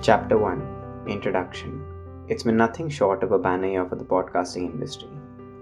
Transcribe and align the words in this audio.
Chapter 0.00 0.38
1 0.38 1.06
Introduction 1.08 1.84
It's 2.28 2.44
been 2.44 2.56
nothing 2.56 2.88
short 2.88 3.24
of 3.24 3.32
a 3.32 3.38
banner 3.38 3.66
year 3.66 3.84
for 3.84 3.96
the 3.96 4.04
podcasting 4.04 4.72
industry. 4.72 5.08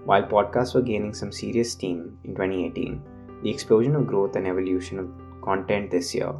While 0.05 0.27
podcasts 0.27 0.75
were 0.75 0.83
gaining 0.83 1.15
some 1.15 1.31
serious 1.31 1.71
steam 1.71 2.19
in 2.23 2.35
2018, 2.35 3.01
the 3.41 3.49
explosion 3.49 3.95
of 3.95 4.05
growth 4.05 4.35
and 4.35 4.45
evolution 4.45 4.99
of 4.99 5.09
content 5.41 5.89
this 5.89 6.13
year 6.13 6.35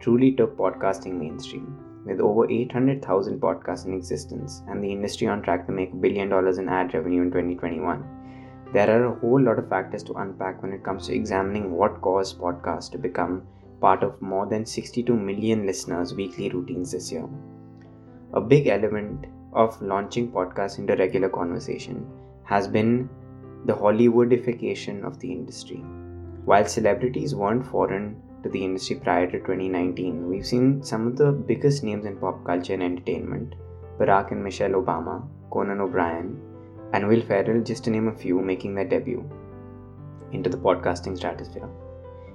truly 0.00 0.32
took 0.32 0.56
podcasting 0.56 1.18
mainstream. 1.18 1.76
With 2.06 2.20
over 2.20 2.50
800,000 2.50 3.38
podcasts 3.38 3.84
in 3.84 3.92
existence 3.92 4.62
and 4.68 4.82
the 4.82 4.90
industry 4.90 5.26
on 5.26 5.42
track 5.42 5.66
to 5.66 5.72
make 5.72 5.92
a 5.92 5.96
billion 5.96 6.30
dollars 6.30 6.56
in 6.56 6.70
ad 6.70 6.94
revenue 6.94 7.20
in 7.20 7.28
2021, 7.28 8.70
there 8.72 8.90
are 8.90 9.12
a 9.12 9.18
whole 9.20 9.40
lot 9.40 9.58
of 9.58 9.68
factors 9.68 10.02
to 10.04 10.14
unpack 10.14 10.62
when 10.62 10.72
it 10.72 10.82
comes 10.82 11.06
to 11.06 11.14
examining 11.14 11.72
what 11.72 12.00
caused 12.00 12.38
podcasts 12.38 12.90
to 12.92 12.96
become 12.96 13.46
part 13.82 14.02
of 14.02 14.22
more 14.22 14.46
than 14.46 14.64
62 14.64 15.14
million 15.14 15.66
listeners' 15.66 16.14
weekly 16.14 16.48
routines 16.48 16.92
this 16.92 17.12
year. 17.12 17.28
A 18.32 18.40
big 18.40 18.68
element 18.68 19.26
of 19.52 19.80
launching 19.82 20.30
podcasts 20.32 20.78
into 20.78 20.96
regular 20.96 21.28
conversation 21.28 22.06
has 22.44 22.68
been 22.68 23.10
the 23.66 23.74
Hollywoodification 23.74 25.04
of 25.04 25.18
the 25.18 25.30
industry. 25.30 25.82
While 26.44 26.64
celebrities 26.64 27.34
weren't 27.34 27.66
foreign 27.66 28.16
to 28.42 28.48
the 28.48 28.64
industry 28.64 28.96
prior 28.96 29.26
to 29.26 29.38
2019, 29.38 30.28
we've 30.28 30.46
seen 30.46 30.82
some 30.82 31.06
of 31.06 31.16
the 31.16 31.32
biggest 31.32 31.84
names 31.84 32.06
in 32.06 32.16
pop 32.16 32.44
culture 32.44 32.74
and 32.74 32.82
entertainment 32.82 33.54
Barack 33.98 34.32
and 34.32 34.42
Michelle 34.42 34.72
Obama, 34.82 35.22
Conan 35.50 35.80
O'Brien, 35.80 36.40
and 36.92 37.06
Will 37.06 37.22
Ferrell, 37.22 37.62
just 37.62 37.84
to 37.84 37.90
name 37.90 38.08
a 38.08 38.16
few, 38.16 38.40
making 38.40 38.74
their 38.74 38.84
debut 38.84 39.22
into 40.32 40.50
the 40.50 40.56
podcasting 40.56 41.16
stratosphere. 41.16 41.68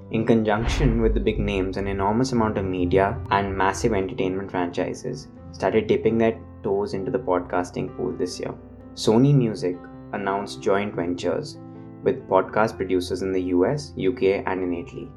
In 0.09 0.25
conjunction 0.25 1.01
with 1.01 1.13
the 1.13 1.19
big 1.19 1.37
names, 1.37 1.75
an 1.75 1.85
enormous 1.85 2.31
amount 2.31 2.57
of 2.57 2.63
media 2.63 3.19
and 3.29 3.57
massive 3.57 3.91
entertainment 3.91 4.49
franchises 4.49 5.27
started 5.51 5.87
dipping 5.87 6.17
their 6.17 6.39
toes 6.63 6.93
into 6.93 7.11
the 7.11 7.19
podcasting 7.19 7.93
pool 7.97 8.13
this 8.13 8.39
year. 8.39 8.53
Sony 8.93 9.35
Music 9.35 9.75
announced 10.13 10.61
joint 10.61 10.95
ventures 10.95 11.57
with 12.03 12.25
podcast 12.29 12.77
producers 12.77 13.21
in 13.21 13.33
the 13.33 13.41
US, 13.55 13.93
UK, 13.97 14.43
and 14.45 14.63
in 14.63 14.73
Italy. 14.73 15.11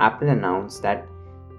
Apple 0.00 0.30
announced 0.30 0.82
that 0.82 1.06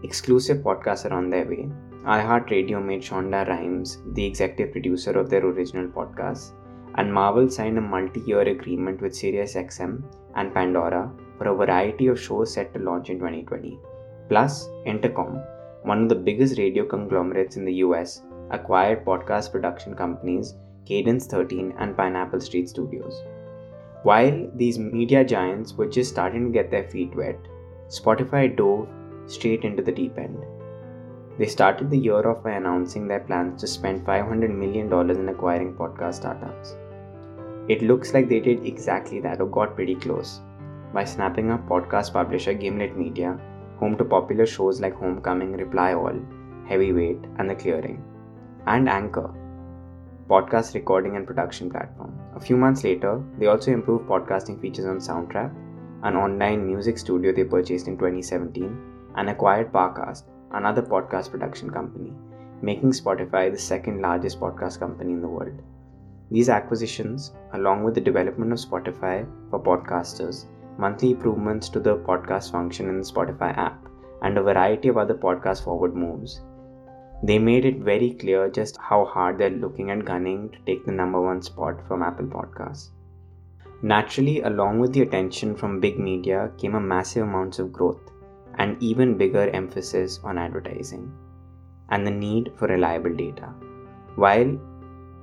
exclusive 0.04 0.58
podcasts 0.58 1.10
are 1.10 1.14
on 1.14 1.30
their 1.30 1.46
way. 1.46 1.70
iHeartRadio 2.04 2.84
made 2.84 3.02
Shonda 3.02 3.48
Rhimes 3.48 4.00
the 4.12 4.26
executive 4.26 4.74
producer 4.74 5.18
of 5.18 5.30
their 5.30 5.46
original 5.46 5.88
podcast, 5.88 6.52
and 6.96 7.14
Marvel 7.14 7.50
signed 7.50 7.78
a 7.78 7.82
multi 7.82 8.20
year 8.20 8.42
agreement 8.42 9.02
with 9.02 9.14
SiriusXM 9.14 10.04
and 10.36 10.54
Pandora 10.54 11.10
for 11.38 11.48
a 11.48 11.56
variety 11.56 12.08
of 12.08 12.20
shows 12.20 12.54
set 12.54 12.74
to 12.74 12.80
launch 12.80 13.10
in 13.10 13.18
2020. 13.18 13.80
Plus, 14.30 14.68
Entercom, 14.86 15.44
one 15.84 16.04
of 16.04 16.10
the 16.10 16.16
biggest 16.16 16.58
radio 16.58 16.86
conglomerates 16.86 17.58
in 17.58 17.66
the 17.66 17.76
US, 17.86 18.24
acquired 18.52 19.06
podcast 19.06 19.52
production 19.52 19.96
companies 19.96 20.56
Cadence 20.86 21.28
13 21.28 21.74
and 21.78 21.96
Pineapple 21.96 22.42
Street 22.42 22.70
Studios. 22.70 23.22
While 24.04 24.50
these 24.56 24.78
media 24.78 25.24
giants 25.24 25.74
were 25.74 25.88
just 25.88 26.12
starting 26.12 26.46
to 26.46 26.52
get 26.52 26.70
their 26.70 26.90
feet 26.90 27.16
wet, 27.16 27.40
Spotify 27.88 28.56
dove 28.56 28.88
straight 29.28 29.64
into 29.64 29.82
the 29.82 29.92
deep 29.92 30.18
end. 30.18 30.44
They 31.38 31.48
started 31.48 31.90
the 31.90 31.98
year 31.98 32.28
off 32.30 32.44
by 32.44 32.52
announcing 32.52 33.08
their 33.08 33.22
plans 33.22 33.62
to 33.62 33.68
spend 33.68 34.06
$500 34.06 34.56
million 34.56 34.92
in 35.10 35.30
acquiring 35.30 35.74
podcast 35.74 36.16
startups. 36.16 36.76
It 37.70 37.82
looks 37.82 38.14
like 38.14 38.28
they 38.28 38.42
did 38.42 38.66
exactly 38.66 39.22
that 39.22 39.40
or 39.40 39.48
got 39.48 39.76
pretty 39.76 39.96
close 39.96 40.42
by 40.94 41.04
snapping 41.04 41.50
up 41.50 41.68
podcast 41.68 42.14
publisher 42.14 42.54
Gimlet 42.54 42.96
Media, 42.96 43.40
home 43.80 43.98
to 43.98 44.06
popular 44.06 44.46
shows 44.46 44.80
like 44.80 44.94
Homecoming, 44.94 45.54
Reply 45.54 45.94
All, 45.94 46.20
Heavyweight, 46.68 47.18
and 47.40 47.50
The 47.50 47.56
Clearing, 47.56 48.04
and 48.68 48.88
Anchor, 48.88 49.34
podcast 50.30 50.76
recording 50.76 51.16
and 51.16 51.26
production 51.26 51.70
platform. 51.70 52.20
A 52.36 52.40
few 52.40 52.58
months 52.58 52.84
later, 52.84 53.24
they 53.40 53.48
also 53.48 53.72
improved 53.72 54.08
podcasting 54.08 54.62
features 54.62 54.86
on 54.86 55.00
Soundtrap, 55.00 55.52
an 56.04 56.16
online 56.16 56.66
music 56.66 57.00
studio 57.00 57.34
they 57.34 57.44
purchased 57.44 57.88
in 57.88 57.98
2017, 57.98 58.78
and 59.16 59.30
acquired 59.30 59.74
Parcast, 59.74 60.26
another 60.52 60.84
podcast 60.84 61.32
production 61.32 61.72
company, 61.72 62.14
making 62.62 62.92
Spotify 62.92 63.52
the 63.52 63.58
second 63.58 64.00
largest 64.00 64.40
podcast 64.40 64.80
company 64.80 65.14
in 65.14 65.22
the 65.22 65.28
world. 65.28 65.60
These 66.30 66.50
acquisitions, 66.50 67.34
along 67.54 67.84
with 67.84 67.96
the 67.96 68.02
development 68.02 68.54
of 68.54 68.60
Spotify 68.60 69.28
for 69.50 69.60
podcasters, 69.60 70.46
monthly 70.78 71.12
improvements 71.12 71.70
to 71.70 71.80
the 71.80 71.98
podcast 71.98 72.52
function 72.52 72.90
in 72.90 73.00
the 73.00 73.06
Spotify 73.06 73.58
app, 73.58 73.86
and 74.22 74.38
a 74.38 74.44
variety 74.44 74.88
of 74.88 74.98
other 74.98 75.16
podcast 75.16 75.64
forward 75.64 75.96
moves. 75.96 76.42
They 77.24 77.40
made 77.40 77.66
it 77.66 77.80
very 77.80 78.12
clear 78.14 78.50
just 78.50 78.78
how 78.78 79.06
hard 79.06 79.38
they're 79.38 79.50
looking 79.50 79.92
at 79.92 80.06
gunning 80.06 80.50
to 80.50 80.60
take 80.66 80.86
the 80.86 80.92
number 80.92 81.22
one 81.22 81.42
spot 81.42 81.86
from 81.88 82.04
Apple 82.04 82.26
Podcasts. 82.26 82.90
Naturally, 83.82 84.42
along 84.42 84.80
with 84.80 84.94
the 84.94 85.02
attention 85.02 85.56
from 85.56 85.80
big 85.80 86.00
media 86.00 86.52
came 86.58 86.76
a 86.76 86.80
massive 86.80 87.24
amounts 87.24 87.60
of 87.60 87.72
growth 87.72 88.12
and 88.56 88.82
even 88.82 89.18
bigger 89.18 89.50
emphasis 89.50 90.20
on 90.24 90.38
advertising 90.38 91.12
and 91.90 92.08
the 92.08 92.12
need 92.12 92.52
for 92.56 92.68
reliable 92.68 93.14
data. 93.14 93.54
While 94.16 94.58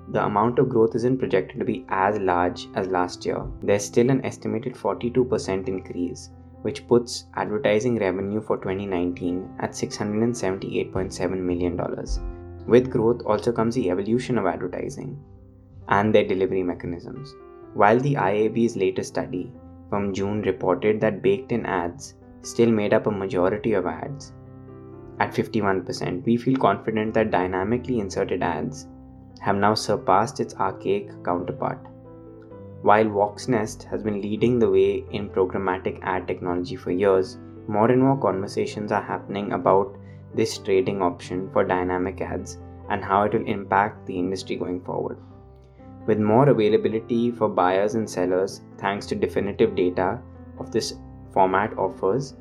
the 0.09 0.25
amount 0.25 0.59
of 0.59 0.69
growth 0.69 0.95
isn't 0.97 1.19
projected 1.19 1.59
to 1.59 1.65
be 1.65 1.85
as 1.89 2.19
large 2.19 2.69
as 2.75 2.89
last 2.89 3.25
year, 3.25 3.47
there's 3.63 3.85
still 3.85 4.11
an 4.11 4.25
estimated 4.25 4.75
42% 4.75 5.69
increase, 5.69 6.31
which 6.63 6.87
puts 6.89 7.27
advertising 7.35 7.99
revenue 7.99 8.41
for 8.41 8.57
2019 8.57 9.57
at 9.61 9.71
$678.7 9.71 11.41
million. 11.41 11.81
With 12.67 12.91
growth 12.91 13.23
also 13.25 13.53
comes 13.53 13.75
the 13.75 13.91
evolution 13.91 14.37
of 14.39 14.47
advertising 14.47 15.19
and 15.89 16.15
their 16.15 16.27
delivery 16.27 16.63
mechanisms. 16.63 17.35
While 17.75 18.01
the 18.01 18.15
IAB's 18.15 18.77
latest 18.77 19.11
study 19.11 19.53
from 19.89 20.13
June 20.13 20.43
reported 20.43 21.01
that 21.01 21.23
baked 21.23 21.53
in 21.53 21.67
ads 21.67 22.15
still 22.43 22.71
made 22.71 22.95
up 22.95 23.07
a 23.07 23.11
majority 23.11 23.75
of 23.75 23.87
ads, 23.87 24.33
at 25.21 25.35
51%, 25.35 26.25
we 26.25 26.37
feel 26.37 26.57
confident 26.57 27.13
that 27.15 27.31
dynamically 27.31 28.01
inserted 28.01 28.43
ads 28.43 28.89
have 29.39 29.57
now 29.57 29.75
surpassed 29.75 30.41
its 30.41 30.55
archaic 30.57 31.11
counterpart. 31.25 31.79
While 32.83 33.07
Voxnest 33.07 33.85
has 33.85 34.03
been 34.03 34.21
leading 34.21 34.59
the 34.59 34.71
way 34.71 35.05
in 35.11 35.29
programmatic 35.29 35.99
ad 36.03 36.27
technology 36.27 36.77
for 36.77 36.91
years, 36.91 37.39
more 37.69 37.91
and 37.91 38.03
more 38.03 38.19
conversations 38.19 38.91
are 38.91 39.03
happening 39.03 39.53
about 39.53 39.97
this 40.35 40.59
trading 40.59 41.03
option 41.03 41.51
for 41.53 41.65
dynamic 41.65 42.21
ads 42.21 42.59
and 42.89 43.05
how 43.05 43.23
it 43.25 43.35
will 43.35 43.47
impact 43.47 44.07
the 44.07 44.19
industry 44.19 44.57
going 44.57 44.81
forward. 44.81 45.19
With 46.07 46.19
more 46.19 46.49
availability 46.49 47.31
for 47.31 47.49
buyers 47.49 47.95
and 47.95 48.09
sellers 48.09 48.63
thanks 48.79 49.07
to 49.07 49.15
definitive 49.15 49.77
data 49.77 50.19
of 50.59 50.73
this 50.73 50.95
format 51.33 51.77
offers, 51.79 52.35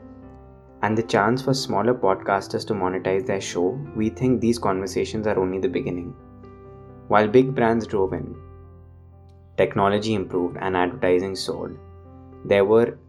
and 0.82 0.98
the 0.98 1.04
chance 1.04 1.42
for 1.42 1.54
smaller 1.54 1.94
podcasters 1.94 2.66
to 2.68 2.74
monetize 2.74 3.26
their 3.26 3.42
show, 3.42 3.78
we 3.96 4.10
think 4.10 4.40
these 4.40 4.58
conversations 4.58 5.28
are 5.28 5.38
only 5.38 5.60
the 5.60 5.68
beginning. 5.68 6.16
While 7.10 7.28
big 7.28 7.56
brands 7.56 7.88
drove 7.88 8.14
in, 8.14 8.36
technology 9.58 10.14
improved, 10.14 10.58
and 10.62 10.78
advertising 10.78 11.36
soared, 11.36 11.80
there 12.46 12.66
were 12.66 13.00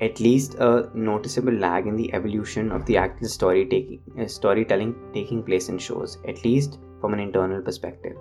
at 0.00 0.18
least 0.18 0.56
a 0.56 0.90
noticeable 0.94 1.52
lag 1.52 1.86
in 1.86 1.94
the 1.94 2.12
evolution 2.12 2.72
of 2.72 2.84
the 2.86 2.96
actual 2.96 3.28
story 3.28 3.66
taking, 3.66 4.00
uh, 4.20 4.26
storytelling 4.26 4.96
taking 5.14 5.44
place 5.44 5.68
in 5.68 5.78
shows, 5.78 6.18
at 6.26 6.44
least 6.44 6.80
from 7.00 7.12
an 7.12 7.20
internal 7.20 7.62
perspective. 7.62 8.16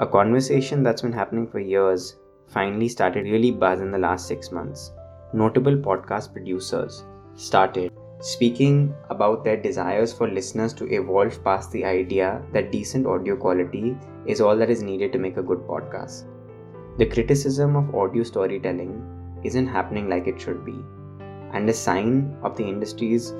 A 0.00 0.06
conversation 0.06 0.82
that's 0.82 1.02
been 1.02 1.12
happening 1.12 1.46
for 1.46 1.58
years 1.58 2.16
finally 2.46 2.88
started 2.88 3.24
really 3.24 3.50
buzz 3.50 3.82
in 3.82 3.90
the 3.90 3.98
last 3.98 4.26
six 4.26 4.50
months. 4.50 4.92
Notable 5.34 5.76
podcast 5.76 6.32
producers 6.32 7.04
started 7.36 7.92
speaking 8.24 8.94
about 9.10 9.44
their 9.44 9.56
desires 9.58 10.10
for 10.10 10.26
listeners 10.26 10.72
to 10.72 10.86
evolve 10.90 11.44
past 11.44 11.70
the 11.72 11.84
idea 11.84 12.42
that 12.54 12.72
decent 12.72 13.06
audio 13.06 13.36
quality 13.36 13.94
is 14.26 14.40
all 14.40 14.56
that 14.56 14.70
is 14.70 14.82
needed 14.82 15.12
to 15.12 15.18
make 15.18 15.36
a 15.36 15.42
good 15.42 15.58
podcast. 15.66 16.24
The 16.96 17.04
criticism 17.04 17.76
of 17.76 17.94
audio 17.94 18.22
storytelling 18.22 18.94
isn't 19.44 19.66
happening 19.66 20.08
like 20.08 20.26
it 20.26 20.40
should 20.40 20.64
be, 20.64 20.78
and 21.52 21.68
a 21.68 21.74
sign 21.74 22.34
of 22.42 22.56
the 22.56 22.64
industry's 22.64 23.34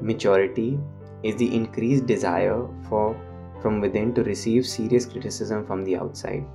maturity 0.00 0.78
is 1.24 1.34
the 1.34 1.52
increased 1.52 2.06
desire 2.06 2.64
for 2.88 3.20
from 3.60 3.80
within 3.80 4.14
to 4.14 4.22
receive 4.22 4.64
serious 4.64 5.04
criticism 5.04 5.66
from 5.66 5.82
the 5.82 5.96
outside. 5.96 6.46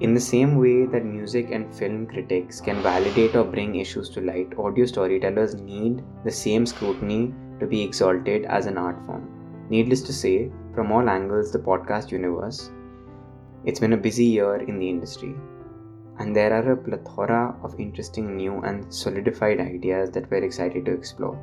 In 0.00 0.12
the 0.12 0.20
same 0.20 0.58
way 0.58 0.86
that 0.86 1.04
music 1.04 1.52
and 1.52 1.72
film 1.72 2.06
critics 2.08 2.60
can 2.60 2.82
validate 2.82 3.36
or 3.36 3.44
bring 3.44 3.76
issues 3.76 4.08
to 4.10 4.20
light, 4.20 4.58
audio 4.58 4.86
storytellers 4.86 5.54
need 5.54 6.02
the 6.24 6.32
same 6.32 6.66
scrutiny 6.66 7.32
to 7.60 7.66
be 7.66 7.80
exalted 7.80 8.44
as 8.46 8.66
an 8.66 8.76
art 8.76 9.00
form. 9.06 9.28
Needless 9.70 10.02
to 10.02 10.12
say, 10.12 10.50
from 10.74 10.90
all 10.90 11.08
angles, 11.08 11.52
the 11.52 11.60
podcast 11.60 12.10
universe, 12.10 12.72
it's 13.64 13.78
been 13.78 13.92
a 13.92 13.96
busy 13.96 14.24
year 14.24 14.56
in 14.56 14.80
the 14.80 14.88
industry. 14.88 15.36
And 16.18 16.34
there 16.34 16.52
are 16.52 16.72
a 16.72 16.76
plethora 16.76 17.56
of 17.62 17.78
interesting 17.78 18.36
new 18.36 18.62
and 18.62 18.92
solidified 18.92 19.60
ideas 19.60 20.10
that 20.10 20.28
we're 20.28 20.42
excited 20.42 20.86
to 20.86 20.92
explore. 20.92 21.38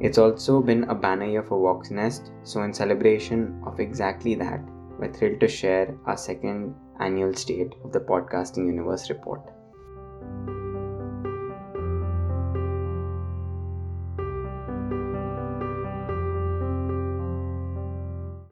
It's 0.00 0.16
also 0.16 0.62
been 0.62 0.84
a 0.84 0.94
banner 0.94 1.26
year 1.26 1.42
for 1.42 1.58
Voxnest, 1.58 2.30
so 2.44 2.62
in 2.62 2.72
celebration 2.72 3.62
of 3.66 3.78
exactly 3.78 4.34
that, 4.36 4.60
we're 4.98 5.12
thrilled 5.12 5.40
to 5.40 5.48
share 5.48 5.94
our 6.06 6.16
second 6.16 6.74
annual 7.00 7.34
State 7.34 7.74
of 7.82 7.92
the 7.92 8.00
Podcasting 8.00 8.66
Universe 8.66 9.10
report. 9.10 9.40